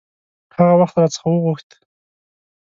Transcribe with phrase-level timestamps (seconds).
[0.55, 1.69] هغه وخت را څخه وغوښت.